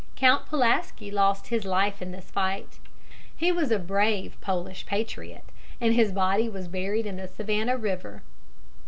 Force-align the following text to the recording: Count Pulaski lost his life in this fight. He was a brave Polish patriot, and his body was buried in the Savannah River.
Count 0.15 0.47
Pulaski 0.47 1.11
lost 1.11 1.49
his 1.49 1.63
life 1.63 2.01
in 2.01 2.09
this 2.11 2.31
fight. 2.31 2.79
He 3.37 3.51
was 3.51 3.69
a 3.69 3.77
brave 3.77 4.35
Polish 4.41 4.83
patriot, 4.87 5.43
and 5.79 5.93
his 5.93 6.11
body 6.11 6.49
was 6.49 6.67
buried 6.67 7.05
in 7.05 7.17
the 7.17 7.27
Savannah 7.27 7.77
River. 7.77 8.23